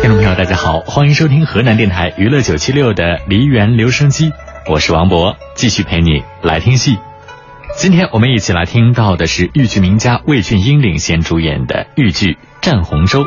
[0.00, 4.32] 听众朋友，大家好，欢迎收听河南电台娱乐九七六的梨园留声机，
[4.66, 6.98] 我是王博，继续陪你来听戏。
[7.76, 12.32] 今天我们一起来听到的是豫剧名家魏俊英领衔主演的豫剧
[12.62, 13.24] 《战洪州》。《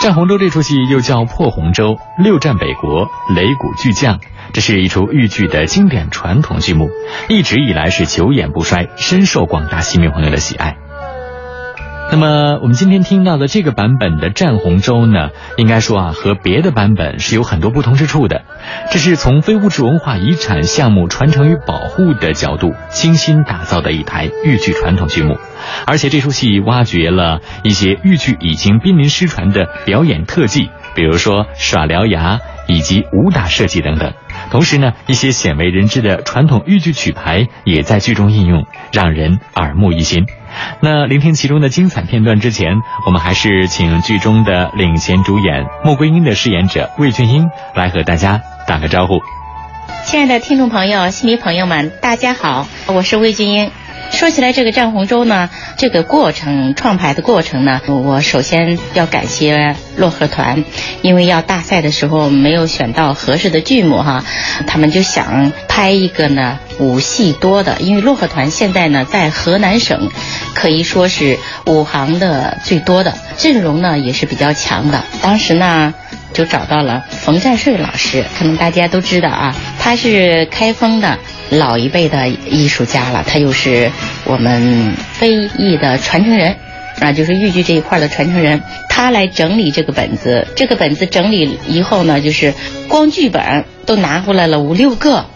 [0.00, 4.20] 战洪州》这出戏又叫《破洪州》，六战北国，擂鼓巨将，
[4.52, 6.88] 这是一出豫剧的经典传统剧目，
[7.28, 10.76] 一直以来是久演不衰，深受广大戏迷朋友的喜爱。
[12.08, 18.42] 那么我们今天听到的这个版本的《战洪州》呢，应该说啊，和别的版本是有很多不同之处的。
[18.92, 25.36] 这是从非物质文化遗产项目传承与保护的角度精心打造的一台豫剧传统剧目，
[25.84, 32.38] 而且这出戏挖掘了一些豫剧已经濒临失传的表演特技，比如说耍獠牙
[32.68, 34.14] 以及武打设计等等。
[34.50, 40.26] 同时呢，一些鲜为人知的传统豫剧曲牌也在剧中应用，让人耳目一新。
[40.80, 42.74] 那聆听其中的精彩片段之前，
[43.06, 49.20] 我们还是请剧中的领衔主演穆桂英的饰演者魏俊英来和大家打个招呼。
[50.04, 53.70] 亲爱的听众朋友、戏迷朋友们，大家好，我是魏俊英。
[54.10, 60.64] 说起来，这个战洪州呢，这个过程创排的过程呢，我首先要感谢漯河团，
[61.02, 64.24] 因为要大赛的时候没有选到合适的剧目哈，
[64.66, 70.10] 他们就想拍一个呢武戏多的，因为漯河团现在呢在河南省
[70.54, 75.04] 可以说是武行的最多的，阵容呢也是比较强的。
[75.22, 75.92] 当时呢。
[76.32, 81.18] 就找到了冯占顺老师，可能大家都知道啊，他是开封的
[81.50, 83.90] 老一辈的艺术家了，他又是
[84.24, 86.56] 我们非遗的传承人，
[87.00, 88.62] 啊，就是豫剧这一块的传承人。
[88.88, 92.54] 他来整理这个本子，这个本子整理以后呢，就是
[92.88, 95.26] 光剧本都拿回来了五六个。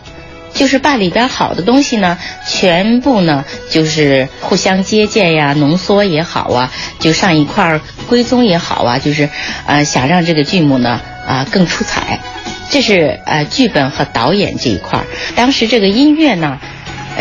[0.53, 9.29] 就是把里边好的东西呢，全部呢就是互相接见呀，浓缩也好啊，就上一块归宗也好啊，就是
[9.65, 12.19] 呃想让这个剧目呢啊更出彩。
[12.71, 15.07] 这是呃剧本和导演这一块儿。
[15.37, 16.59] 当时这个音乐呢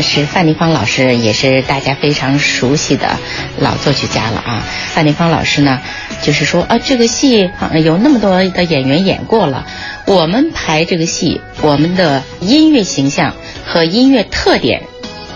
[0.01, 3.17] 是范立芳老师，也是大家非常熟悉的
[3.57, 4.63] 老作曲家了啊。
[4.93, 5.81] 范立芳老师呢
[6.21, 7.49] 就是说啊这个戏
[7.83, 9.65] 有那么多的演员演过了。
[10.05, 13.33] 我们排这个戏，我们的音乐形象
[13.65, 14.83] 和音乐特点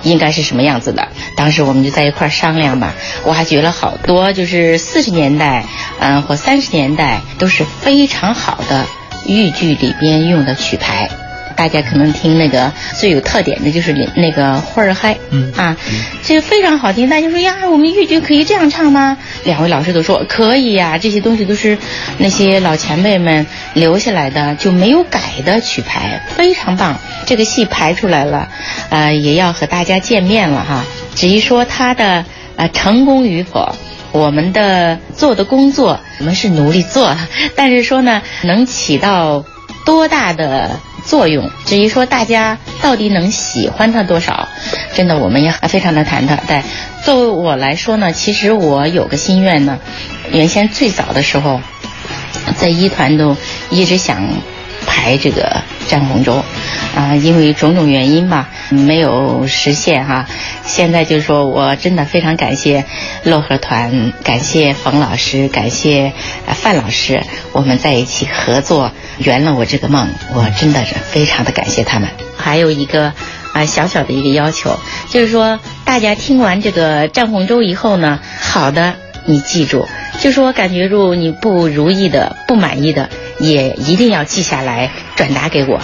[0.04, 1.10] 应该是什么样子的？
[1.36, 2.94] 当时我们就在一块儿商量吧，
[3.26, 5.66] 挖掘了好多，就是四十年代，
[6.00, 8.86] 嗯，或三十年代都是非常好的
[9.28, 11.10] 豫剧里边用的曲牌。
[11.56, 15.78] 大家可能听那个最有特点的就是那个花儿嗨，嗯啊，
[16.24, 17.08] 这个非常好听。
[17.08, 19.20] 大家说呀，我们豫剧可以这样唱吗？
[19.44, 21.78] 两位老师都说可以呀，这些东西都是
[22.18, 23.46] 那些老前辈们
[23.76, 27.00] 留下来的，就没有改的曲牌，非常棒。
[27.28, 28.50] 这个戏排出来了，
[28.90, 30.84] 呃，也要和大家见面了哈。
[31.14, 33.76] 至于说它的呃成功与否，
[34.14, 37.18] 我们的做的工作我们是努力做，
[37.58, 39.44] 但是说呢，能起到
[39.86, 40.80] 多大的？
[41.06, 44.48] 作用，至于说大家到底能喜欢它多少，
[44.94, 46.38] 真的我们也非常的忐忑。
[46.48, 46.64] 但
[47.04, 49.80] 作为我来说呢，其实我有个心愿呢，
[50.32, 51.60] 原先最早的时候，
[52.56, 53.36] 在一团都
[53.70, 54.30] 一直想
[54.86, 56.44] 排这个《战洪州》，
[56.98, 60.26] 啊，因为种种原因吧，没有实现哈。
[60.66, 62.86] 现在就是说我真的非常感谢
[63.26, 66.14] 漯河团，感谢冯老师，感谢
[66.48, 68.92] 范老师，我们在一起合作。
[69.20, 72.10] 圆了我这个梦，我真的是非常的感谢他们。
[72.36, 73.14] 还有一个
[73.54, 74.80] 啊小小的一个要求，
[75.12, 78.96] 就是说大家听完这个《战洪州》以后呢，好的
[79.26, 79.88] 你记住，
[80.20, 83.12] 就是我感觉如你不如意的、不满意的，
[83.44, 85.80] 也一定要记下来转达给我。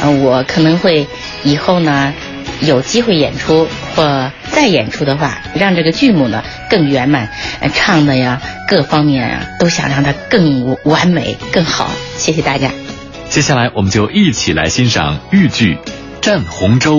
[0.00, 1.06] 呃，我可能会
[1.42, 2.14] 以后呢
[2.60, 7.28] 有机会演出或再演出的话，让这个剧目呢更圆满，
[7.74, 11.90] 唱的呀各方面啊都想让它更完美、更好。
[12.16, 12.70] 谢谢大家。
[13.28, 15.76] 接下来，我们就一起来欣赏豫剧
[16.20, 16.96] 《战洪州》。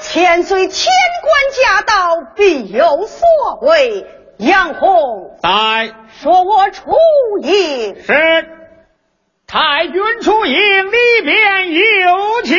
[0.00, 1.94] 千岁千官驾到，
[2.36, 4.06] 必有所为。
[4.38, 5.90] 杨洪在，
[6.22, 6.92] 说我出
[7.42, 7.96] 营。
[8.06, 8.14] 是，
[9.50, 12.58] 太君出营，里边有请。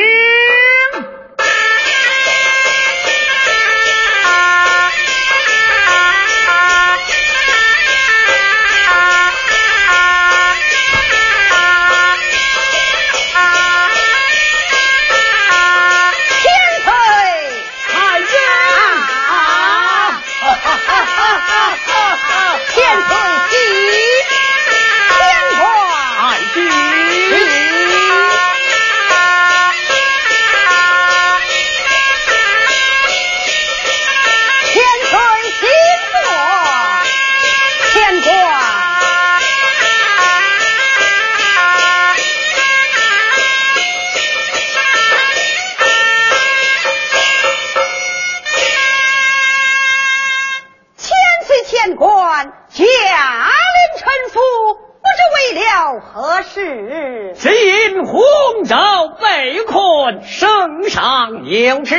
[61.61, 61.95] 有旨，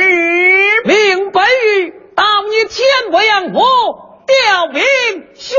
[0.85, 3.59] 命本玉到你天波阳府
[4.25, 4.81] 调兵
[5.35, 5.57] 宣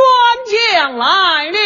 [0.51, 1.59] 将来了。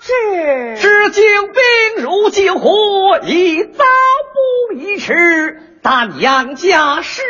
[0.00, 0.78] 是。
[0.80, 3.84] 只救兵如救火，已早
[4.68, 5.58] 不宜迟。
[5.82, 7.22] 但杨家世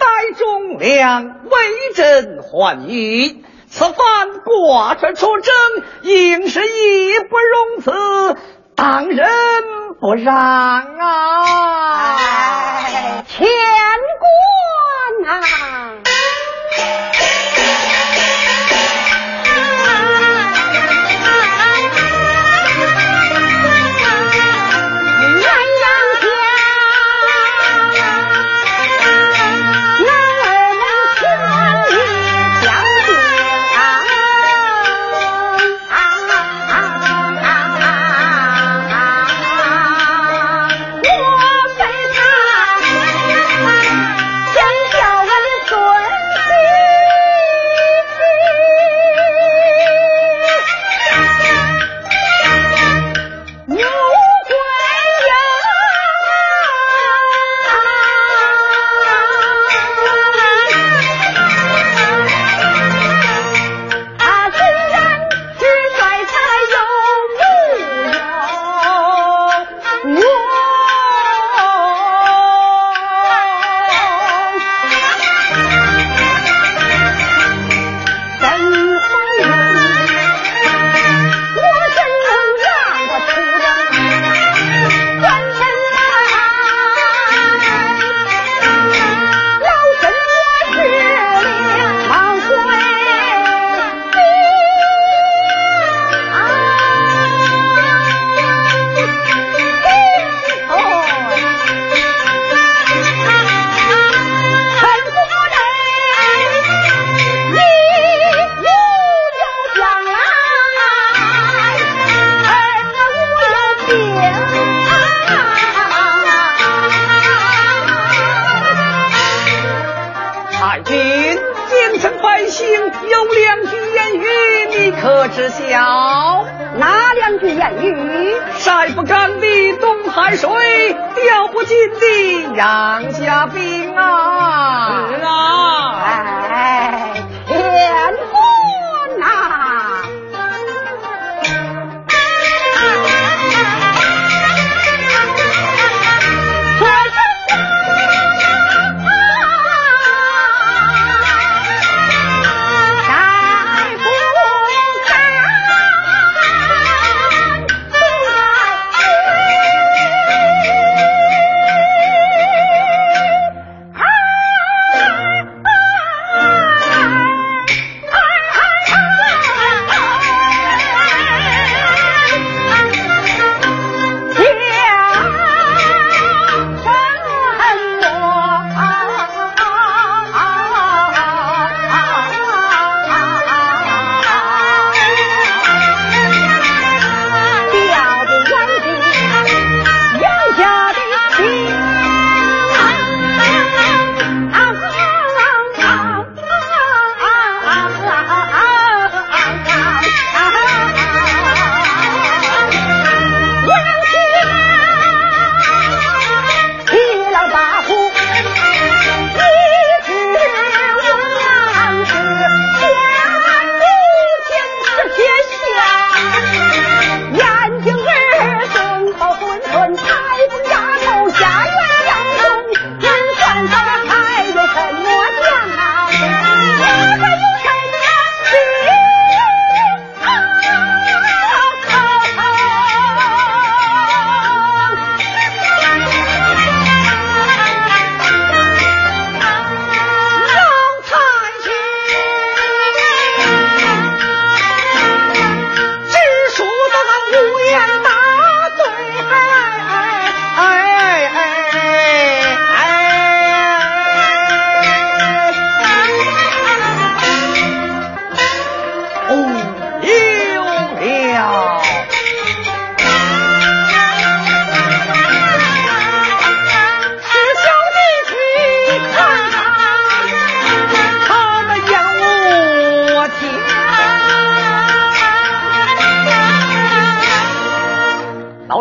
[0.00, 0.06] 代
[0.36, 3.44] 忠良，为朕欢迎。
[3.68, 5.54] 此番挂帅出征，
[6.02, 8.36] 应是义不容辞，
[8.80, 9.28] 当仁
[10.00, 12.16] 不让啊！
[13.28, 13.46] 千
[14.18, 14.24] 官
[15.28, 15.40] 啊！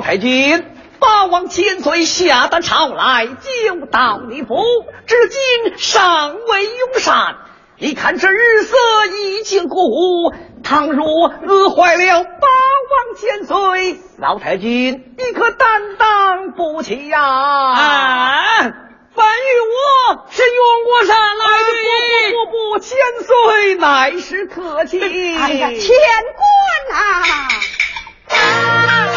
[0.09, 0.65] 太君，
[0.97, 4.55] 八王千岁下得朝来，就到你府，
[5.05, 7.35] 至今尚未用膳。
[7.77, 8.75] 你看这日色
[9.21, 17.21] 已经过午，倘若饿坏了八王千岁，老太君你可担当不起呀！
[17.21, 18.69] 啊，本与
[19.13, 21.65] 我是用过山来的，
[22.31, 22.97] 不不不不，千
[23.27, 24.99] 岁乃是客气。
[25.37, 25.87] 哎呀，千
[26.35, 26.47] 官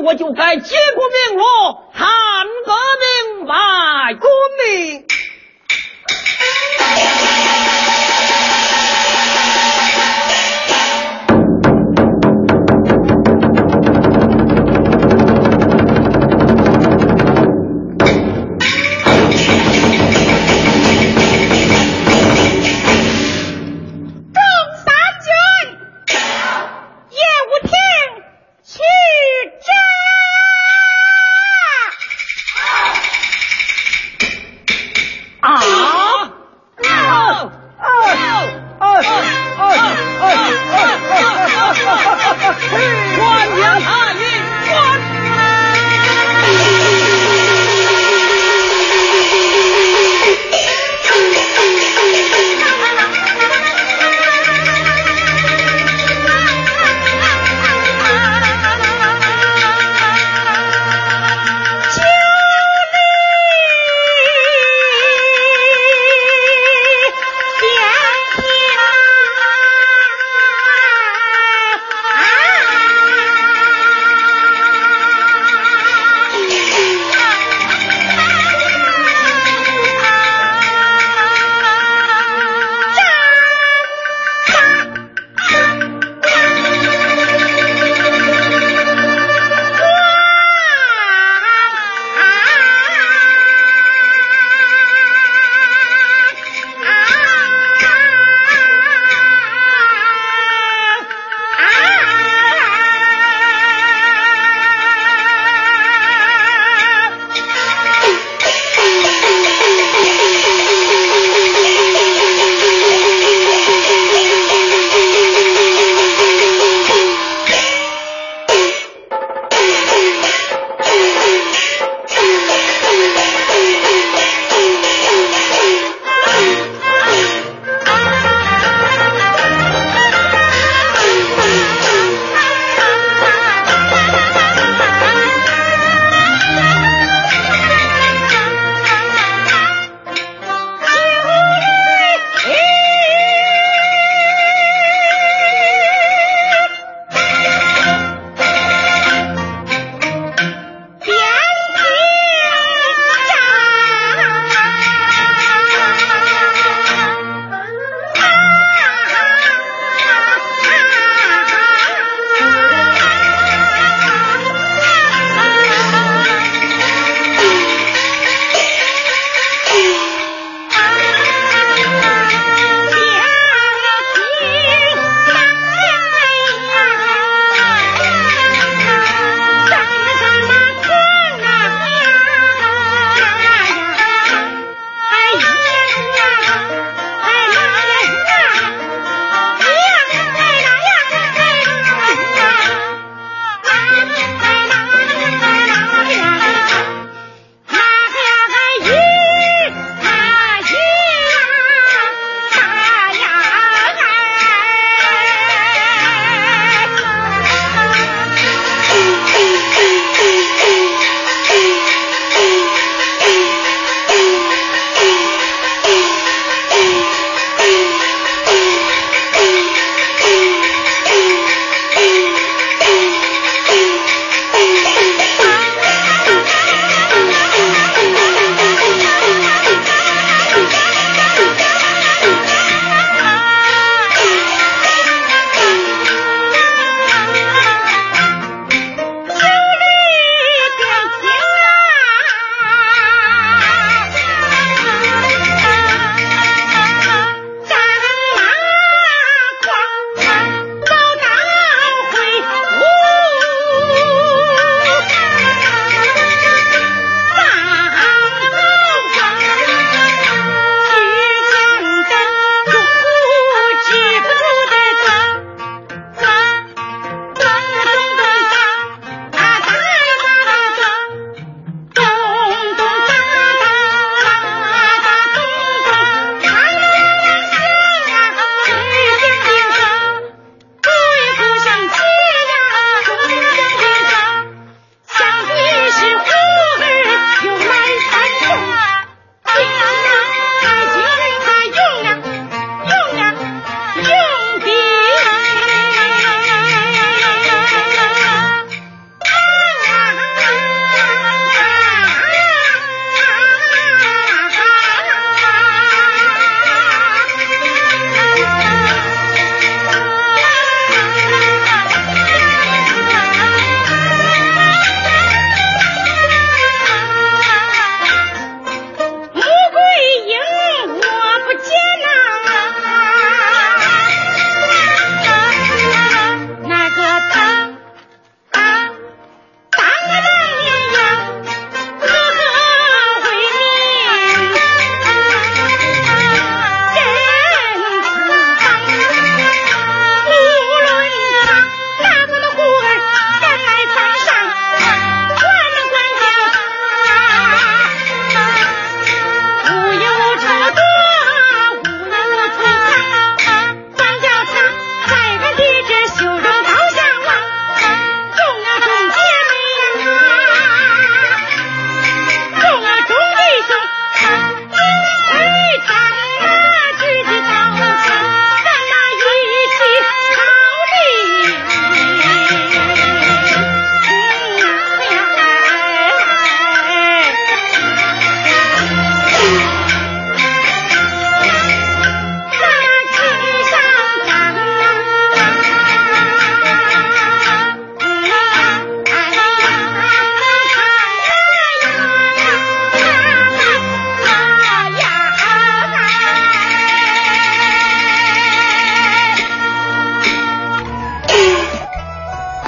[0.00, 1.89] 我就该接过命喽。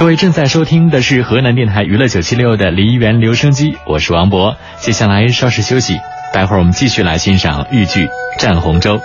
[0.02, 4.56] 各位正在收听的是河南电台娱乐九七六的梨园留声机，我是王博。
[4.78, 5.96] 接下来稍事休息，
[6.34, 8.98] 待会儿我们继续来欣赏豫剧《战洪州》。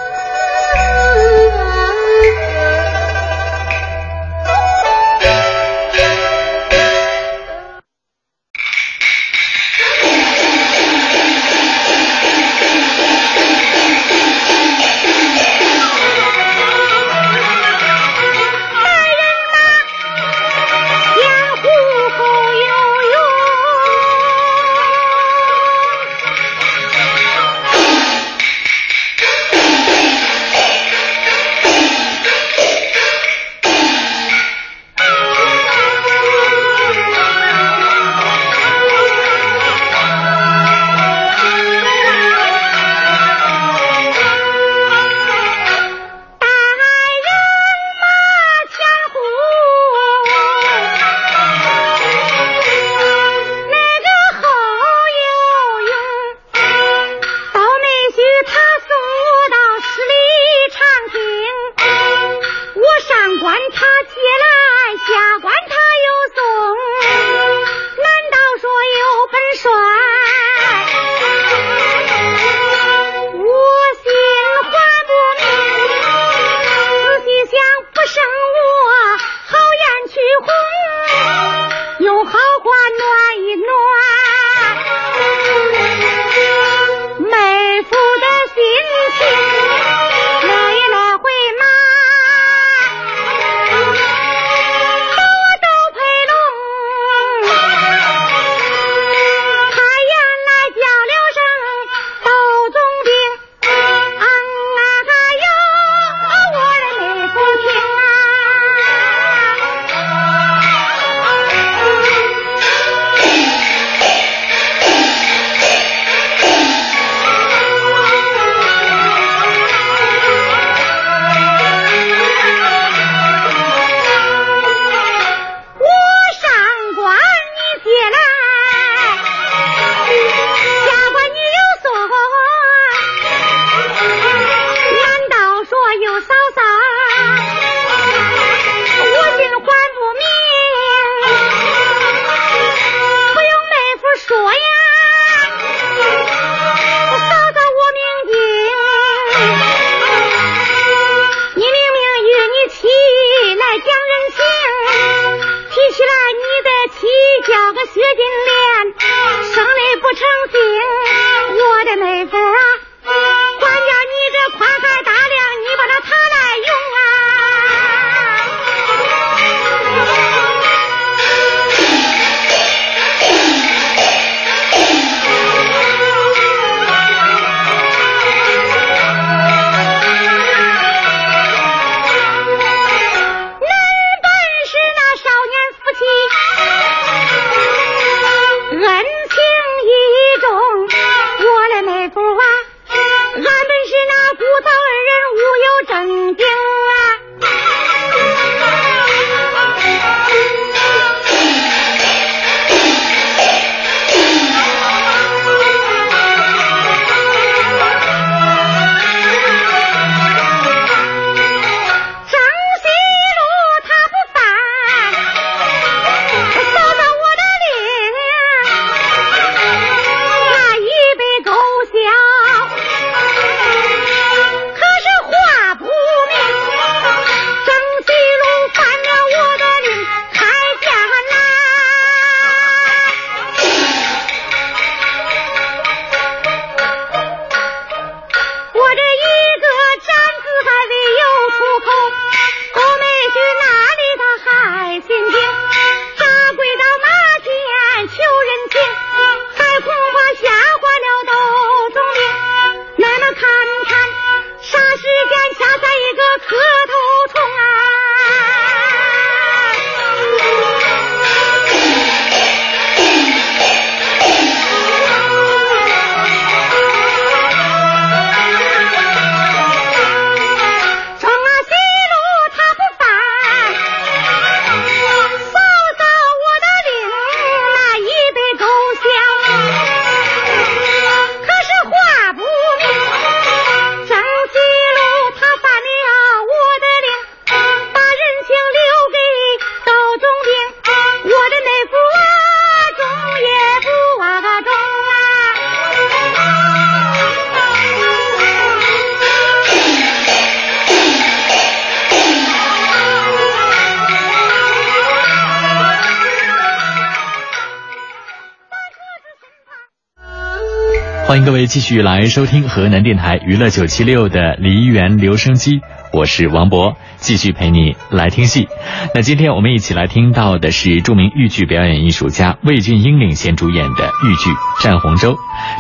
[311.28, 315.82] 欢迎各位继续来收听河南电台娱乐九七六的梨园留声机，
[316.14, 318.70] 我是王博，继续陪你来听戏。
[319.14, 325.34] 那今天我们一起来听到的是著名豫剧表演艺术家魏俊英领衔主演的豫剧《战洪州》，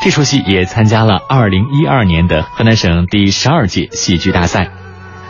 [0.04, 4.72] 这出戏也参加了二零一二年的河南省第十二届戏剧大赛，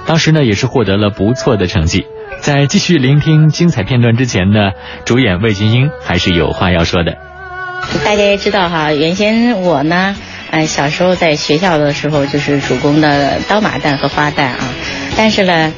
[0.07, 2.07] 当时呢也是获得了不错的成绩。
[2.39, 4.71] 在继续聆听精彩片段之前呢，
[5.05, 7.26] 主演魏俊英还是有话要说的。
[8.07, 10.15] 大家也知道哈，原先我呢，
[10.51, 14.59] 嗯，小时候在学校的时候就是主攻的刀马旦和花旦啊，
[15.17, 15.73] 但是呢，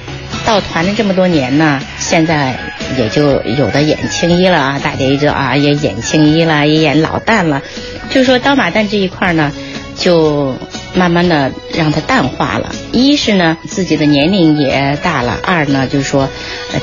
[0.46, 2.56] 到团了这么多年呢，现在
[3.00, 7.64] 也就有的演青衣了啊，大家也知道啊，也演青衣了，也演老旦了，
[8.12, 9.52] 就说刀马旦这一块呢，
[9.98, 10.56] 就
[10.94, 12.70] 慢慢的让它淡化了。
[12.92, 16.30] 一是呢，自己的年龄也大了；二呢，就是说，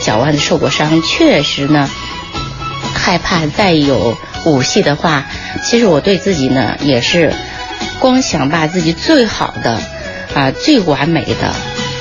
[0.02, 1.88] 脚腕子受过伤，确实呢，
[2.96, 4.18] 害怕再有。
[4.46, 5.26] 武戏的话，
[5.64, 7.34] 其实我对自己呢也是，
[7.98, 9.78] 光想把自己最好的，
[10.34, 11.52] 啊最完美的，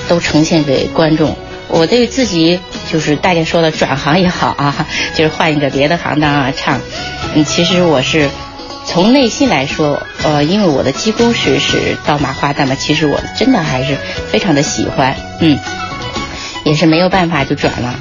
[0.08, 1.36] 都呈现给观众。
[1.68, 2.60] 我对自己
[2.92, 6.80] 就是大家说的转行也好啊， 就是换一个别的行当啊唱。
[7.34, 8.30] 嗯，其实我是
[8.86, 13.98] 从内心来说，呃，因为我的基功是是刀马花旦嘛，其实我真的还是
[14.32, 15.58] 非常的喜欢，嗯，
[16.64, 18.00] 也是没有办法就转了。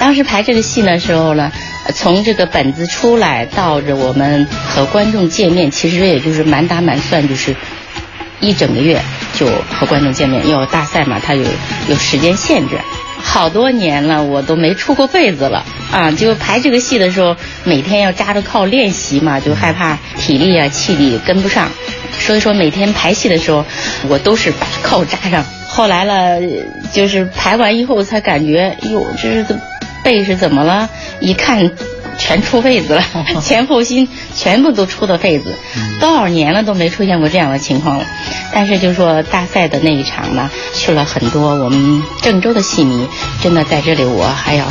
[0.00, 1.52] 当时排这个戏的时候呢。
[1.94, 7.54] 从这个本子出来到着我们和观众见面，其实也就是满打满算就是
[8.40, 9.00] 一整个月
[9.34, 10.46] 就和观众见面。
[10.46, 11.44] 因为大赛嘛，它有
[11.88, 12.76] 有时间限制。
[13.18, 16.12] 好多年了，我都没出过被子了啊！
[16.12, 21.68] 就排这个戏的时候，每天要扎着靠练习嘛，就害怕体力啊、气力跟不上。
[22.20, 23.64] 所以说每天排戏的时候，
[24.08, 25.44] 我都是把靠扎上。
[25.66, 26.38] 后来了，
[26.92, 29.62] 就是排完以后才感觉，哟，这是怎么
[30.06, 30.88] 背是怎么了？
[31.18, 31.72] 一看，
[32.16, 33.02] 全出痱子了，
[33.42, 35.52] 前后心全部都出的痱子，
[35.98, 38.06] 多少年了都没出现过这样的情况了。
[38.54, 43.08] 但是就说大赛的那一场呢，去了很多我们郑州的戏迷，
[43.42, 44.64] 真的在这里我还要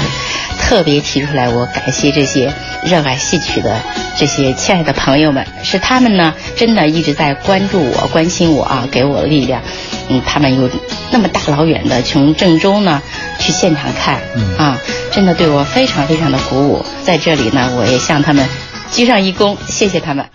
[0.58, 2.54] 特别提出来，我感谢这些
[2.86, 3.82] 热爱戏曲的
[4.18, 9.62] 这些亲爱的朋友们，是他们呢，真的一直在关注我、关心我啊，给我力量。
[10.10, 10.70] 嗯，他们有
[11.12, 13.02] 那么大老远的从郑州呢
[13.40, 14.22] 去现场看，
[14.58, 14.80] 啊，
[15.12, 16.86] 真的对我非常非常的鼓舞。
[17.04, 18.48] 在这里呢，我也向他们
[18.92, 20.30] 鞠上一躬，谢谢他们。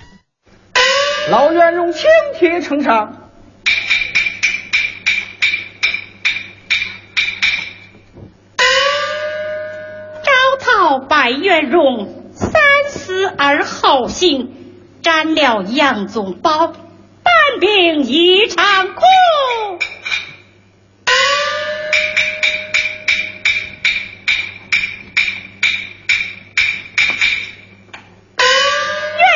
[1.31, 2.03] 老袁用请
[2.39, 3.13] 帖呈上，
[10.25, 14.51] 招讨白元荣，三思而后行，
[15.03, 16.73] 沾了杨宗保。
[17.51, 19.05] 半柄一场空，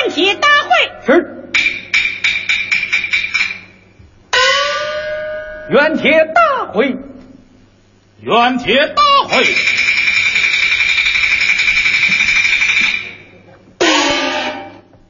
[0.05, 0.92] 原帖大会。
[1.05, 1.50] 是，
[5.70, 6.96] 原帖大会，
[8.20, 9.44] 原帖大会。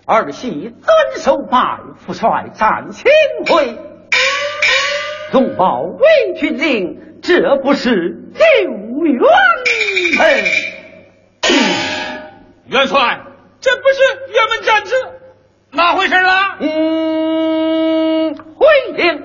[0.07, 0.73] 儿媳遵
[1.25, 3.11] 守拜副帅战亲
[3.47, 3.79] 会，
[5.33, 8.45] 纵报魏军令，这不是救
[9.07, 9.23] 冤
[10.19, 10.25] 吗？
[12.67, 13.23] 元帅，
[13.59, 14.03] 这不是
[14.35, 14.93] 辕门战之，
[15.71, 16.59] 哪回事啊？
[16.61, 19.23] 嗯，回令。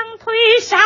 [0.00, 0.80] 羊腿上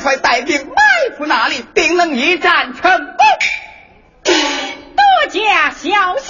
[0.00, 3.16] 快带兵埋伏那里定能一战成功。
[4.24, 6.29] 多加小心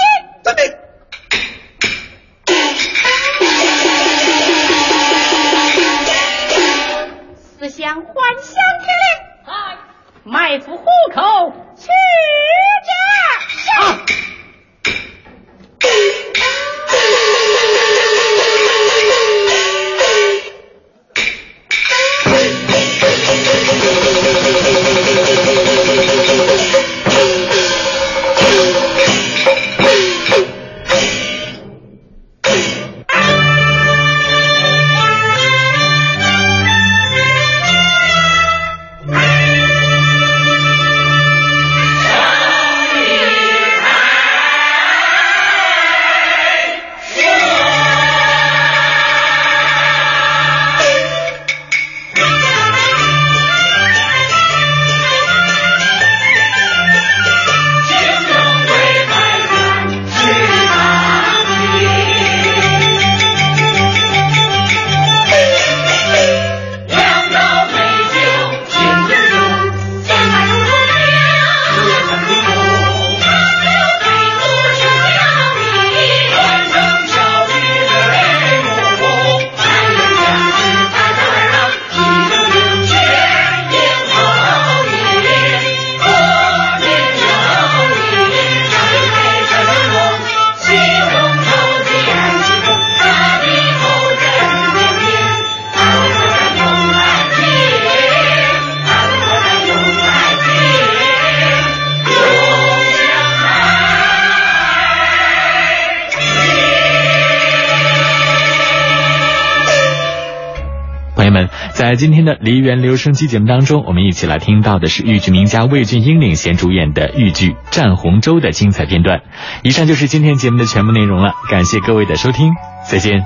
[112.00, 119.20] 今天的梨园留声机节目当中，我们一起来听到的是豫剧名家魏俊英领衔主演的豫剧《战洪州》的精彩片段。
[119.62, 122.54] 以上就是今天节目的全部内容了，感谢各位的收听，
[122.88, 123.22] 再见。